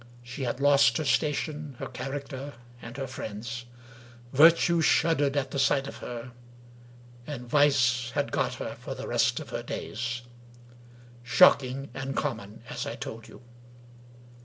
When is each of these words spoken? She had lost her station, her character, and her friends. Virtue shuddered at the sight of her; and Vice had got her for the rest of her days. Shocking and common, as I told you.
She 0.23 0.45
had 0.45 0.59
lost 0.59 0.97
her 0.97 1.05
station, 1.05 1.75
her 1.77 1.85
character, 1.85 2.53
and 2.81 2.97
her 2.97 3.05
friends. 3.05 3.65
Virtue 4.33 4.81
shuddered 4.81 5.37
at 5.37 5.51
the 5.51 5.59
sight 5.59 5.87
of 5.87 5.97
her; 5.97 6.31
and 7.27 7.47
Vice 7.47 8.09
had 8.15 8.31
got 8.31 8.55
her 8.55 8.73
for 8.73 8.95
the 8.95 9.07
rest 9.07 9.39
of 9.39 9.49
her 9.49 9.61
days. 9.61 10.23
Shocking 11.21 11.91
and 11.93 12.15
common, 12.17 12.63
as 12.67 12.87
I 12.87 12.95
told 12.95 13.27
you. 13.27 13.43